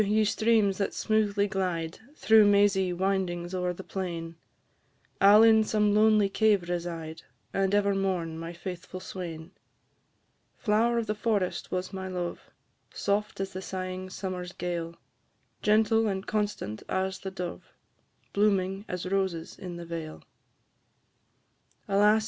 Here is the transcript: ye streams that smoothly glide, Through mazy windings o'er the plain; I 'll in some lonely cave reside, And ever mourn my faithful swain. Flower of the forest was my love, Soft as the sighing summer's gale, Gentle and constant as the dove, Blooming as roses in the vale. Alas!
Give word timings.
ye 0.01 0.23
streams 0.25 0.79
that 0.79 0.95
smoothly 0.95 1.47
glide, 1.47 1.99
Through 2.15 2.47
mazy 2.47 2.91
windings 2.91 3.53
o'er 3.53 3.71
the 3.71 3.83
plain; 3.83 4.35
I 5.21 5.35
'll 5.35 5.43
in 5.43 5.63
some 5.63 5.93
lonely 5.93 6.27
cave 6.27 6.67
reside, 6.67 7.21
And 7.53 7.75
ever 7.75 7.93
mourn 7.93 8.39
my 8.39 8.51
faithful 8.51 8.99
swain. 8.99 9.51
Flower 10.57 10.97
of 10.97 11.05
the 11.05 11.13
forest 11.13 11.69
was 11.69 11.93
my 11.93 12.07
love, 12.07 12.41
Soft 12.91 13.39
as 13.41 13.53
the 13.53 13.61
sighing 13.61 14.09
summer's 14.09 14.53
gale, 14.53 14.95
Gentle 15.61 16.07
and 16.07 16.25
constant 16.25 16.81
as 16.89 17.19
the 17.19 17.29
dove, 17.29 17.71
Blooming 18.33 18.85
as 18.87 19.05
roses 19.05 19.55
in 19.59 19.75
the 19.77 19.85
vale. 19.85 20.23
Alas! 21.87 22.19